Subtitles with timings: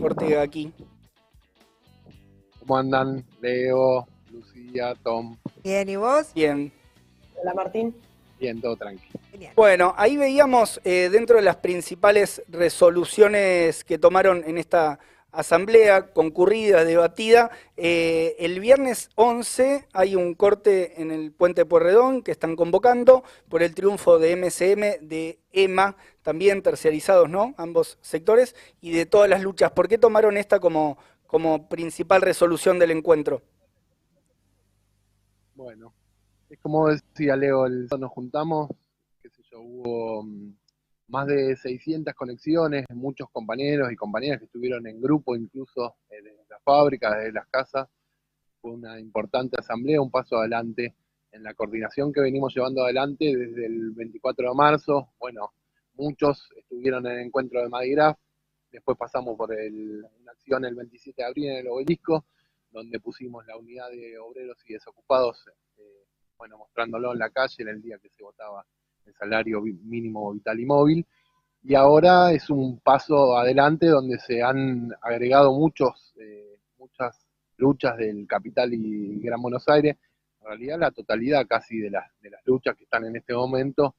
[0.00, 0.72] Ortega aquí.
[2.60, 3.24] ¿Cómo andan?
[3.40, 5.36] Leo, Lucía, Tom.
[5.62, 6.32] Bien, ¿y vos?
[6.34, 6.72] Bien.
[7.40, 7.94] Hola Martín.
[8.38, 9.20] Bien, todo tranquilo.
[9.30, 9.52] Genial.
[9.54, 14.98] Bueno, ahí veíamos eh, dentro de las principales resoluciones que tomaron en esta
[15.32, 22.30] asamblea concurrida, debatida, eh, el viernes 11 hay un corte en el puente Puerredón que
[22.32, 27.54] están convocando por el triunfo de MCM, de EMA, también terciarizados, ¿no?
[27.58, 29.72] Ambos sectores, y de todas las luchas.
[29.72, 33.42] ¿Por qué tomaron esta como, como principal resolución del encuentro?
[35.54, 35.94] Bueno,
[36.48, 38.70] es como decía Leo, el- nos juntamos,
[39.22, 40.54] qué sé yo, hubo mm,
[41.10, 46.44] más de 600 conexiones, muchos compañeros y compañeras que estuvieron en grupo, incluso eh, desde
[46.48, 47.88] las fábricas, desde las casas.
[48.60, 50.94] Fue una importante asamblea, un paso adelante
[51.32, 55.08] en la coordinación que venimos llevando adelante desde el 24 de marzo.
[55.18, 55.52] Bueno,
[55.94, 58.16] muchos estuvieron en el encuentro de Madigraf,
[58.70, 62.24] después pasamos por el- una acción el 27 de abril en el obelisco,
[62.70, 65.44] donde pusimos la unidad de obreros y desocupados,
[65.78, 66.04] eh,
[66.38, 68.64] bueno, mostrándolo en la calle en el día que se votaba
[69.06, 71.06] el salario mínimo vital y móvil.
[71.62, 77.26] Y ahora es un paso adelante donde se han agregado muchos, eh, muchas
[77.58, 79.96] luchas del capital y Gran Buenos Aires.
[80.40, 83.94] En realidad la totalidad casi de las, de las luchas que están en este momento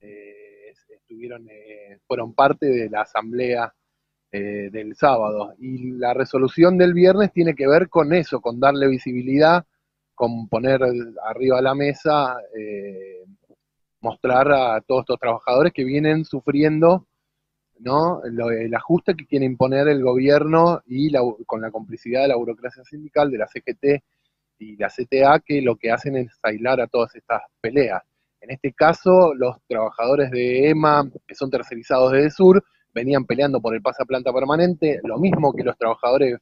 [0.00, 3.72] eh, es- estuvieron, eh, fueron parte de la asamblea
[4.32, 5.54] eh, del sábado.
[5.58, 9.64] Y la resolución del viernes tiene que ver con eso, con darle visibilidad,
[10.14, 10.80] con poner
[11.24, 12.36] arriba de la mesa,
[14.00, 17.06] mostrar a todos estos trabajadores que vienen sufriendo
[17.78, 18.20] ¿no?
[18.24, 22.36] Lo- el ajuste que quiere imponer el gobierno y la- con la complicidad de la
[22.36, 24.02] burocracia sindical, de la CGT
[24.58, 28.02] y la CTA, que lo que hacen es aislar a todas estas peleas.
[28.40, 33.74] En este caso, los trabajadores de EMA, que son tercerizados desde Sur, venían peleando por
[33.74, 36.38] el pasaplanta permanente, lo mismo que los trabajadores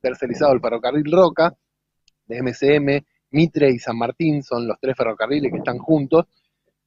[0.00, 1.56] tercerizados del ferrocarril Roca,
[2.26, 6.26] de MCM, Mitre y San Martín, son los tres ferrocarriles que están juntos.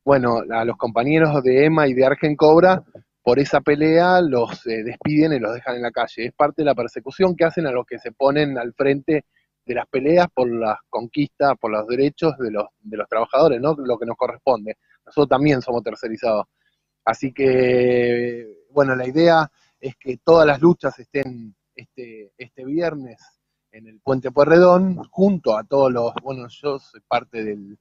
[0.03, 2.83] Bueno, a los compañeros de EMA y de Argen Cobra,
[3.21, 6.25] por esa pelea los eh, despiden y los dejan en la calle.
[6.25, 9.25] Es parte de la persecución que hacen a los que se ponen al frente
[9.63, 13.75] de las peleas por las conquistas, por los derechos de los, de los trabajadores, ¿no?
[13.77, 14.77] Lo que nos corresponde.
[15.05, 16.47] Nosotros también somos tercerizados.
[17.05, 23.19] Así que, bueno, la idea es que todas las luchas estén este, este viernes
[23.71, 27.77] en el Puente Puerredón, junto a todos los, bueno, yo soy parte del,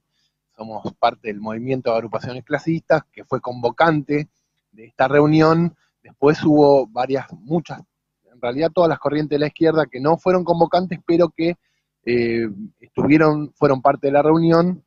[0.61, 4.29] somos parte del movimiento de agrupaciones clasistas, que fue convocante
[4.71, 5.75] de esta reunión.
[6.03, 7.79] Después hubo varias, muchas,
[8.31, 11.55] en realidad todas las corrientes de la izquierda que no fueron convocantes, pero que
[12.05, 12.47] eh,
[12.79, 14.83] estuvieron, fueron parte de la reunión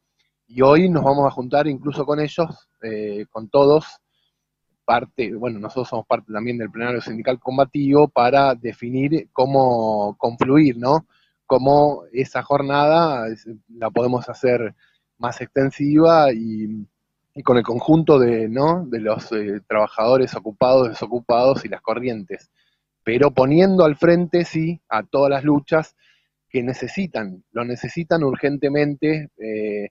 [0.46, 3.84] y hoy nos vamos a juntar incluso con ellos, eh, con todos,
[4.84, 11.06] parte, bueno, nosotros somos parte también del plenario sindical combativo para definir cómo confluir, ¿no?
[11.46, 14.74] Cómo esa jornada es- la podemos hacer
[15.18, 16.86] más extensiva y,
[17.42, 18.86] con el conjunto de, ¿no?
[18.86, 22.50] de los eh, trabajadores ocupados, desocupados y las corrientes,
[23.02, 25.96] pero poniendo al frente, sí, a todas las luchas
[26.48, 29.90] que necesitan, lo necesitan urgentemente, eh,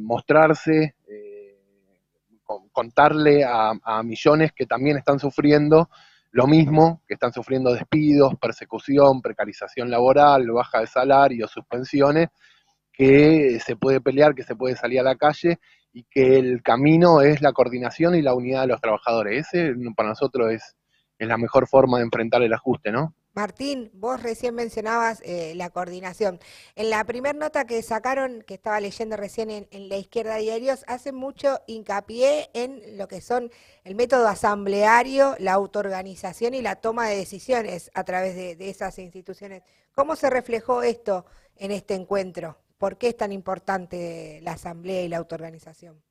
[0.00, 1.58] mostrarse, eh,
[2.42, 5.88] con- contarle a, a millones que también están sufriendo
[6.32, 12.28] lo mismo, que están sufriendo despidos, persecución, precarización laboral, baja de salario, suspensiones,
[12.96, 15.58] que se puede pelear, que se puede salir a la calle
[15.92, 19.48] y que el camino es la coordinación y la unidad de los trabajadores.
[19.52, 20.76] Ese para nosotros es,
[21.18, 23.14] es la mejor forma de enfrentar el ajuste, ¿no?
[23.34, 26.38] Martín, vos recién mencionabas eh, la coordinación.
[26.76, 31.10] En la primera nota que sacaron, que estaba leyendo recién en, La Izquierda Diarios, hace
[31.10, 33.50] mucho hincapié en lo que son
[33.82, 39.64] el método asambleario, la autoorganización y la toma de decisiones a través de esas instituciones.
[39.96, 42.63] ¿Cómo se reflejó esto en este encuentro?
[42.84, 46.02] ¿Por qué es tan importante la asamblea y la autoorganización?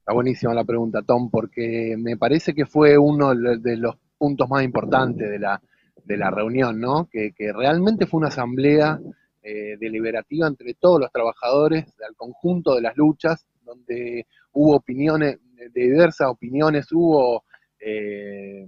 [0.00, 4.62] Está buenísima la pregunta, Tom, porque me parece que fue uno de los puntos más
[4.62, 5.62] importantes de la,
[6.04, 7.08] de la reunión, ¿no?
[7.10, 9.00] Que, realmente fue una asamblea
[9.42, 15.70] eh, deliberativa entre todos los trabajadores, al conjunto de las luchas, donde hubo opiniones, de
[15.80, 17.44] diversas opiniones, hubo
[17.80, 18.66] eh,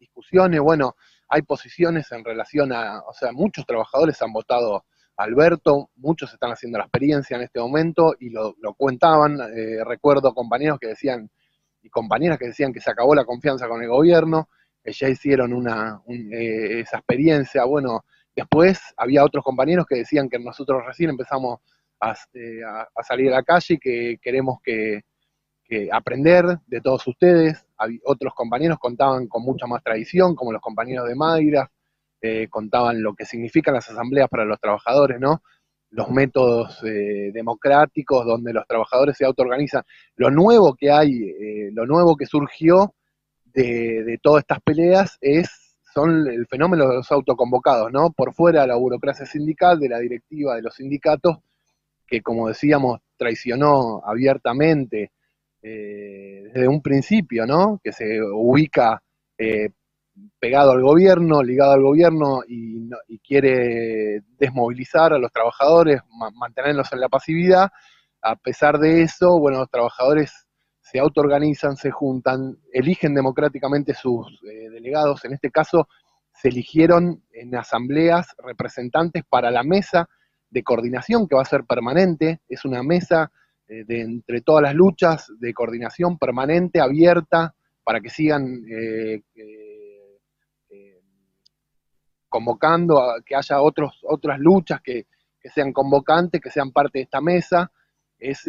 [0.00, 0.96] discusiones, bueno,
[1.28, 4.86] hay posiciones en relación a, o sea, muchos trabajadores han votado
[5.22, 10.78] Alberto, muchos están haciendo la experiencia en este momento y lo, cuentaban, eh, recuerdo compañeros
[10.80, 11.30] que decían,
[11.80, 14.48] y compañeras que decían que se acabó la confianza con el gobierno,
[14.82, 18.04] que ya hicieron una, un, eh, esa experiencia, bueno,
[18.34, 21.60] después había otros compañeros que decían que nosotros recién empezamos
[22.00, 25.02] a, eh, a salir a la calle y que queremos que,
[25.90, 27.66] aprender de todos ustedes.
[28.04, 31.71] Otros compañeros contaban con mucha más tradición, como los compañeros de Mayra,
[32.24, 35.42] eh, contaban lo que significan las asambleas para los trabajadores, ¿no?
[35.90, 39.82] Los métodos eh, democráticos donde los trabajadores se autoorganizan.
[40.14, 42.94] Lo nuevo que hay, eh, lo nuevo que surgió
[43.46, 48.12] de, todas estas peleas es, son el fenómeno de los autoconvocados, ¿no?
[48.12, 51.38] Por fuera la burocracia sindical, de la directiva de los sindicatos,
[52.06, 55.10] que como decíamos, traicionó abiertamente
[55.60, 57.80] desde un principio, ¿no?
[57.82, 59.02] Que se ubica
[60.38, 62.72] pegado al gobierno, ligado al gobierno y,
[63.24, 66.02] quiere desmovilizar a los trabajadores,
[66.34, 67.70] mantenerlos en la pasividad.
[68.20, 70.46] A pesar de eso, bueno, los trabajadores
[70.80, 75.24] se autoorganizan, se juntan, eligen democráticamente sus eh, delegados.
[75.24, 75.88] En este caso,
[76.34, 80.08] se eligieron en asambleas representantes para la mesa
[80.50, 82.40] de coordinación que va a ser permanente.
[82.48, 83.32] Es una mesa
[83.68, 87.54] eh, de entre todas las luchas de coordinación permanente, abierta,
[87.84, 89.22] para que sigan eh,
[92.32, 95.06] convocando, a, que haya otros, otras luchas que,
[95.54, 97.70] sean convocantes, que sean parte de esta mesa.
[98.18, 98.40] Es,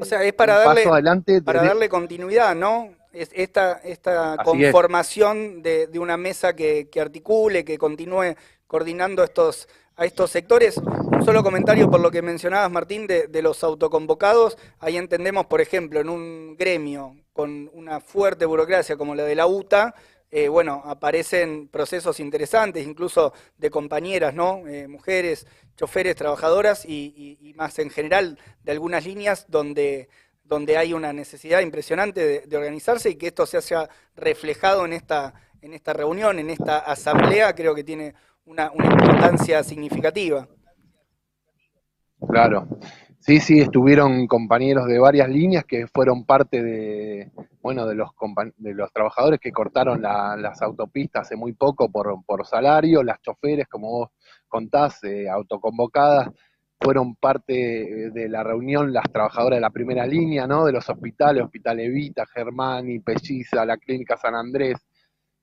[0.00, 2.90] o sea, es para, darle, adelante para darle continuidad, ¿no?
[3.14, 8.34] Es esta esta conformación de, de, una mesa que, que articule, que continúe
[8.66, 10.78] coordinando estos, a estos sectores.
[10.78, 14.58] Un solo comentario por lo que mencionabas, Martín, de, los autoconvocados.
[14.80, 19.46] Ahí entendemos, por ejemplo, en un gremio con una fuerte burocracia como la de la
[19.46, 19.94] UTA,
[20.36, 24.66] eh, bueno, aparecen procesos interesantes, incluso de compañeras, ¿no?
[24.66, 25.46] Eh, mujeres,
[25.76, 30.08] choferes, trabajadoras y, más en general de algunas líneas donde,
[30.42, 35.34] donde hay una necesidad impresionante de, organizarse y que esto se haya reflejado en esta,
[35.62, 40.48] en esta reunión, en esta asamblea, creo que tiene una, importancia significativa.
[42.28, 42.66] Claro.
[43.26, 47.32] Sí, sí, estuvieron compañeros de varias líneas que fueron parte de,
[47.62, 48.10] bueno, de los,
[48.58, 53.88] de los trabajadores que cortaron las autopistas hace muy poco por, salario, las choferes, como
[53.90, 54.10] vos
[54.46, 56.28] contás, eh, autoconvocadas,
[56.78, 60.66] fueron parte de la reunión las trabajadoras de la primera línea, ¿no?
[60.66, 64.76] De los hospitales, Hospital Evita, Germani, Pelliza, la Clínica San Andrés,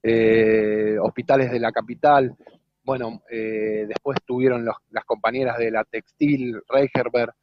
[0.04, 2.38] eh, hospitales de la capital,
[2.84, 7.34] bueno, eh, después tuvieron las compañeras de la Textil, Reicherberg,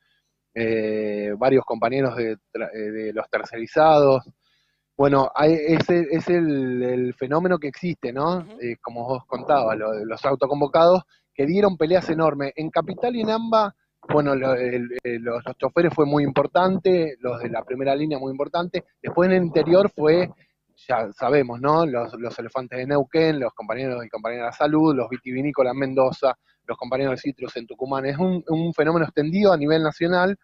[0.55, 4.25] eh, varios compañeros de, eh, los tercerizados.
[4.97, 8.45] Bueno, ese es el, fenómeno que existe, ¿no?
[8.83, 12.53] como vos contabas, los autoconvocados que dieron peleas enormes.
[12.56, 13.77] En Capital y en AMBA,
[14.12, 14.59] bueno, los,
[15.05, 18.87] los choferes fue muy importante, los de la primera línea muy importante.
[19.00, 20.31] Después en el interior fue
[20.87, 21.87] ya sabemos, ¿no?
[21.87, 26.76] Los, elefantes de Neuquén, los compañeros y compañeras de salud, los vitivinícolas en Mendoza, los
[26.76, 28.06] compañeros de citrus en Tucumán.
[28.06, 28.44] Es un,
[28.75, 30.37] fenómeno extendido a nivel nacional.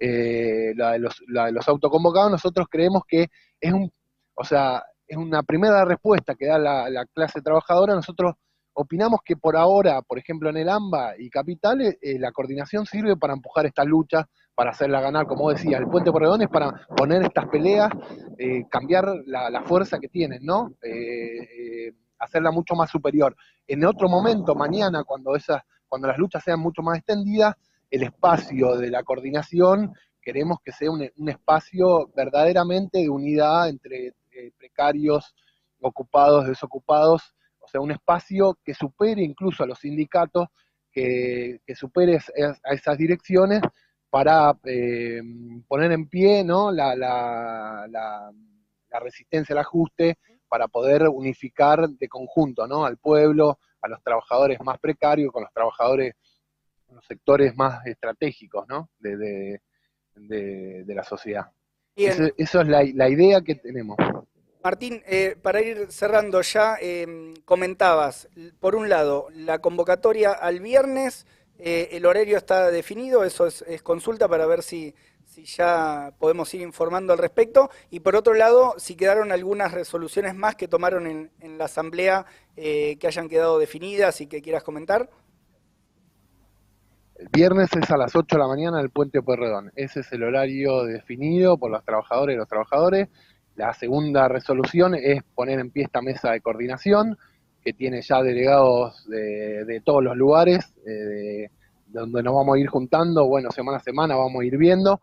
[0.00, 3.28] Eh, la, de los, la autoconvocados, nosotros creemos que
[3.60, 3.92] es un,
[4.34, 7.94] o sea, es una primera respuesta que da la, la clase trabajadora.
[7.94, 8.34] Nosotros
[8.72, 13.16] opinamos que por ahora, por ejemplo, en el AMBA y Capital, eh, la coordinación sirve
[13.16, 17.22] para empujar esta lucha, para hacerla ganar, como decía, el puente por es para poner
[17.22, 17.90] estas peleas,
[18.38, 20.74] eh, cambiar la, fuerza que tienen, ¿no?
[22.18, 23.36] Hacerla mucho más superior.
[23.66, 27.54] En otro momento, mañana, cuando, esas, cuando las luchas sean mucho más extendidas,
[27.90, 29.92] el espacio de la coordinación
[30.24, 34.14] queremos que sea un, espacio verdaderamente de unidad entre
[34.56, 35.34] precarios,
[35.80, 40.48] ocupados, desocupados, o sea, un espacio que supere incluso a los sindicatos,
[40.90, 43.60] que, supere a esas direcciones
[44.08, 45.20] para eh,
[45.66, 46.70] poner en pie ¿no?
[46.70, 48.30] la, la, la,
[49.00, 50.18] resistencia al ajuste,
[50.54, 52.86] para poder unificar de conjunto ¿no?
[52.86, 56.14] al pueblo, a los trabajadores más precarios, con los trabajadores,
[56.92, 58.88] los sectores más estratégicos ¿no?
[59.00, 59.60] de,
[60.14, 61.46] de, la sociedad.
[61.96, 63.96] Eso, eso, es la, la idea que tenemos.
[64.62, 68.28] Martín, eh, para ir cerrando ya, em, comentabas,
[68.60, 71.26] por un lado, la convocatoria al viernes,
[71.58, 74.94] eh, el horario está definido, eso es, consulta para ver si,
[75.34, 80.34] si, ya podemos ir informando al respecto, y por otro lado, si quedaron algunas resoluciones
[80.34, 82.24] más que tomaron en, la Asamblea
[82.56, 85.10] eh, que hayan quedado definidas y que quieras comentar.
[87.16, 89.72] El viernes es a las 8 de la mañana el Puente Pueyrredón.
[89.76, 93.08] Ese es el horario definido por los trabajadores y los trabajadores.
[93.56, 97.16] La segunda resolución es poner en pie esta mesa de coordinación,
[97.64, 101.48] que tiene ya delegados de, todos los lugares, eh,
[101.86, 105.00] donde nos vamos a ir juntando, bueno, semana a semana vamos a ir viendo.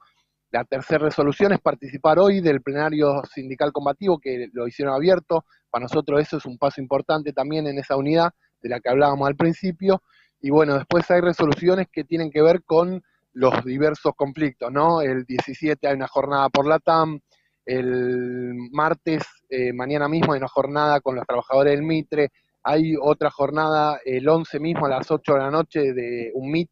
[0.51, 5.46] La tercera resolución es participar hoy del plenario sindical combativo, que lo hicieron abierto.
[5.70, 8.31] Para nosotros eso es un paso importante también en esa unidad
[8.62, 10.03] de la que hablábamos al principio.
[10.41, 15.01] Y bueno, después hay resoluciones que tienen que ver con los diversos conflictos, ¿no?
[15.01, 17.22] El 17 hay una jornada por la TAM,
[17.65, 22.29] El martes, eh, mañana mismo, hay una jornada con los trabajadores del Mitre.
[22.63, 26.70] Hay otra jornada el 11 mismo a las 8 de la noche de un MIT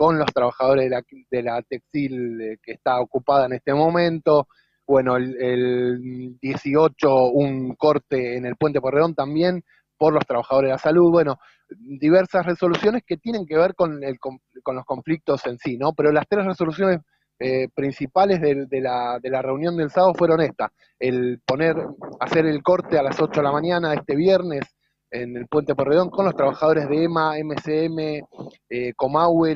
[0.00, 4.48] con los trabajadores de la, de la textil eh, que está ocupada en este momento.
[4.86, 9.62] Bueno, el, el 18 un corte en el puente Porredón también
[9.98, 11.10] por los trabajadores de la salud.
[11.10, 11.38] Bueno,
[11.68, 14.40] diversas resoluciones que tienen que ver con, el, con,
[14.74, 15.92] los conflictos en sí, ¿no?
[15.92, 17.00] Pero las tres resoluciones
[17.38, 21.76] eh, principales de, la, de, la, reunión del sábado fueron estas, el poner,
[22.20, 24.62] hacer el corte a las 8 de la mañana este viernes
[25.10, 28.26] en el Puente Porredón con los trabajadores de EMA, MCM,
[28.68, 28.94] eh,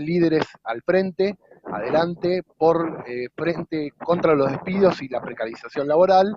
[0.00, 6.36] líderes al frente, adelante, por eh, frente contra los despidos y la precarización laboral,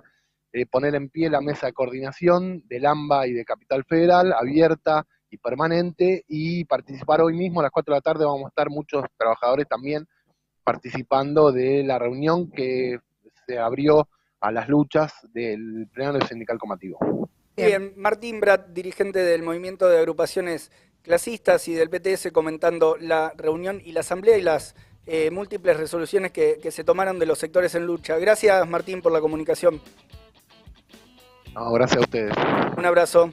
[0.52, 5.04] eh, poner en pie la mesa de coordinación del AMBA y de Capital Federal, abierta
[5.30, 8.70] y permanente, y participar hoy mismo a las 4 de la tarde vamos a estar
[8.70, 10.06] muchos trabajadores también
[10.64, 12.98] participando de la reunión que
[13.46, 14.08] se abrió
[14.40, 16.98] a las luchas del plenario sindical comativo.
[17.66, 20.70] Bien, Martín Brat, dirigente del movimiento de agrupaciones
[21.02, 24.74] clasistas y del PTS, comentando la reunión y la asamblea y las
[25.06, 28.18] eh, múltiples resoluciones que, que, se tomaron de los sectores en lucha.
[28.18, 29.80] Gracias, Martín, por la comunicación.
[31.54, 32.32] No, gracias a ustedes.
[32.76, 33.32] Un abrazo.